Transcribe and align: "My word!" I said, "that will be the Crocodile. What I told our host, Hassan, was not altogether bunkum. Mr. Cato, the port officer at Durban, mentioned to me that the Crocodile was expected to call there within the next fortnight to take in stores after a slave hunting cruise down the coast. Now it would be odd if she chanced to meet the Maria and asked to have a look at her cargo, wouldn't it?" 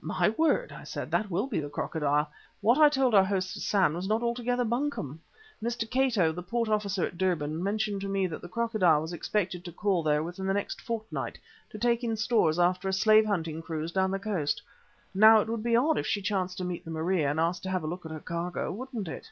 "My 0.00 0.30
word!" 0.30 0.72
I 0.72 0.82
said, 0.82 1.10
"that 1.10 1.30
will 1.30 1.46
be 1.46 1.60
the 1.60 1.68
Crocodile. 1.68 2.30
What 2.62 2.78
I 2.78 2.88
told 2.88 3.14
our 3.14 3.22
host, 3.26 3.52
Hassan, 3.52 3.92
was 3.92 4.08
not 4.08 4.22
altogether 4.22 4.64
bunkum. 4.64 5.20
Mr. 5.62 5.90
Cato, 5.90 6.32
the 6.32 6.42
port 6.42 6.70
officer 6.70 7.04
at 7.04 7.18
Durban, 7.18 7.62
mentioned 7.62 8.00
to 8.00 8.08
me 8.08 8.26
that 8.28 8.40
the 8.40 8.48
Crocodile 8.48 9.02
was 9.02 9.12
expected 9.12 9.62
to 9.62 9.72
call 9.72 10.02
there 10.02 10.22
within 10.22 10.46
the 10.46 10.54
next 10.54 10.80
fortnight 10.80 11.38
to 11.68 11.76
take 11.78 12.02
in 12.02 12.16
stores 12.16 12.58
after 12.58 12.88
a 12.88 12.94
slave 12.94 13.26
hunting 13.26 13.60
cruise 13.60 13.92
down 13.92 14.10
the 14.10 14.18
coast. 14.18 14.62
Now 15.14 15.40
it 15.40 15.48
would 15.48 15.62
be 15.62 15.76
odd 15.76 15.98
if 15.98 16.06
she 16.06 16.22
chanced 16.22 16.56
to 16.56 16.64
meet 16.64 16.86
the 16.86 16.90
Maria 16.90 17.30
and 17.30 17.38
asked 17.38 17.62
to 17.64 17.70
have 17.70 17.84
a 17.84 17.86
look 17.86 18.06
at 18.06 18.10
her 18.12 18.20
cargo, 18.20 18.72
wouldn't 18.72 19.06
it?" 19.06 19.30